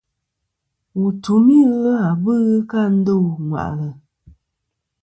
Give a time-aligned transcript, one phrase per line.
[0.97, 3.15] Wù n-tùmi ɨlvâ bu ghɨ kɨ a ndô
[3.47, 3.89] ŋwàʼlɨ̀.